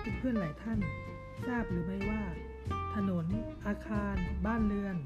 [0.00, 0.78] เพื่อนๆหลายท่าน
[1.46, 2.22] ทราบหรือไม่ว่า
[2.94, 3.26] ถนน
[3.66, 4.14] อาคาร
[4.46, 4.96] บ้านเรือน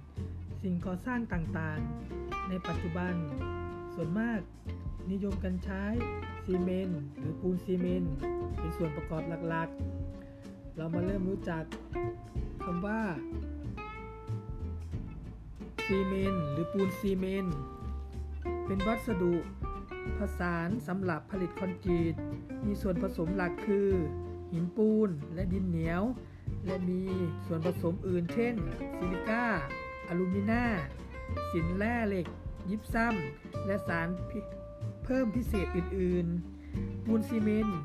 [0.62, 3.14] สิ่งก่อสร้างต่างๆ ในปัจจุบัน
[3.94, 4.40] ส่วนมาก
[5.10, 5.84] นิยมกันใช้
[6.44, 8.14] ซีเมนต์หรือปูนซีเมนต์
[8.58, 11.64] เป็นส่วนประกอบหลักๆ เรามาเริ่มรู้จัก
[12.64, 13.02] คำว่า
[15.86, 17.56] ซีเมนต์หรือปูนซีเมนต์
[18.66, 19.34] เป็นวัสดุ
[20.18, 22.14] ผสานสำหรับผลิตคอนกรีต
[22.66, 23.88] มีส่วนผสมหลักคือ
[24.52, 26.02] หินปูน และดินเหนียว
[26.66, 27.02] และมี
[27.46, 28.54] ส่วนผสมอื่น เช่น
[28.96, 29.46] ซิลิก้า
[30.08, 30.64] อลูมินา
[31.50, 32.26] สินแร่เหล็ก
[32.70, 33.14] ยิปซัม
[33.66, 34.08] และสาร
[35.04, 36.26] เพิ่มพิเศษอื่น
[36.66, 37.80] ๆ ปูนซีเมนต์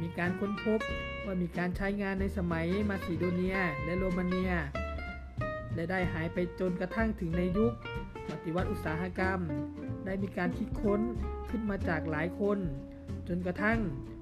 [0.00, 0.80] มีการค้นพบ
[1.24, 4.52] ว่ามีการใช้งานในสมัยมาซิโดเนียและโรมาเนีย
[5.74, 7.72] และได้หายไปจนกระทั่งถึงในยุค
[8.30, 9.40] ปฏิวัติอุตสาหกรรม
[10.04, 11.00] ได้มีการคิดค้น
[11.50, 12.58] ขึ้นมาจากหลายคน
[13.28, 13.78] จนกระทั่ง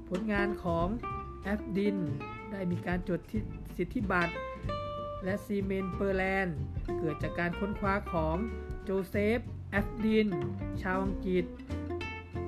[0.08, 0.88] ผลงานของ
[1.42, 1.96] แอสป์ดิน
[2.50, 3.20] ได้มีการจด
[3.76, 4.34] สิทธิบัตร
[5.24, 6.56] และซีเมนต์พอร์ตแลนด์
[6.98, 8.36] เกิดจากการค้นคว้าของ
[8.84, 9.38] โจเซฟ
[9.70, 10.28] แอสป์ดิน
[10.82, 11.44] ชาวอังกฤษ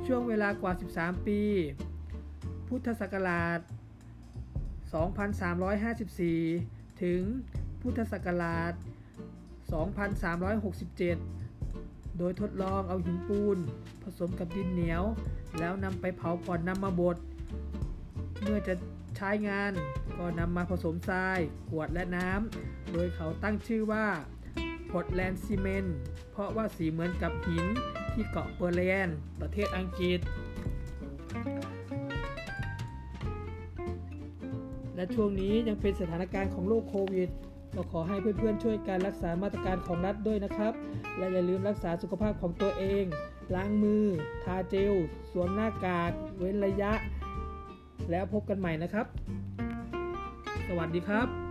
[0.07, 1.43] ช่วงเวลากว่า 13 ปี
[2.69, 3.61] พุทธศักราช
[5.71, 7.23] 2354 ถึง
[7.81, 8.73] พุทธศักราช
[10.01, 13.59] 2367 โดยทดลองเอาหินปูน
[14.03, 15.03] ผสมกับดินเหนียว
[15.59, 17.17] แล้วนำไปเผาก่อนนำมาบด
[18.43, 18.75] เมื่อจะ
[19.17, 19.73] ใช้งาน
[20.19, 21.39] ก็นำมาผสมทราย
[21.71, 24.07] กรวดและน้ำ โดยเขาตั้งชื่อว่า
[24.91, 25.97] พอร์ตแลนด์ซีเมนต์
[26.33, 27.67] เพราะว่าสีเหมือนกับหิน
[28.13, 30.21] ที่เกาะพอร์ตแลนด์ประเทศอังกฤษ
[34.95, 37.29] และช่วงนี้ยังเป็นสถานการณ์ของโรคโควิด
[37.75, 40.73] ก็ขอให้เพื่อนๆช่วยการรักษามาตรการของรัฐด้วยนะครับ
[41.19, 43.05] และอย่าลืมรักษาสุขภาพของตัวเอง
[43.55, 44.05] ล้างมือ
[44.45, 44.95] ทาเจล
[45.31, 46.93] สวมหน้ากาก เว้นระยะ
[48.11, 49.07] แล้วพบกันใหม่นะครับ
[50.69, 51.50] สวัสดีครับ